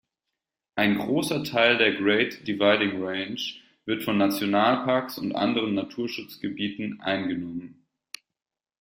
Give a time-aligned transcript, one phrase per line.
[0.73, 3.39] Ein großer Teil der Great Dividing Range
[3.85, 7.85] wird von Nationalparks und anderen Naturschutzgebieten eingenommen.